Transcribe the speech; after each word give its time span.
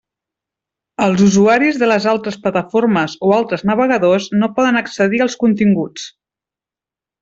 Els 1.07 1.21
usuaris 1.25 1.77
de 1.83 1.89
les 1.91 2.07
altres 2.15 2.39
plataformes 2.47 3.15
o 3.29 3.37
altres 3.37 3.67
navegadors 3.73 4.33
no 4.41 4.53
poden 4.59 4.83
accedir 4.85 5.25
als 5.31 5.41
continguts. 5.47 6.13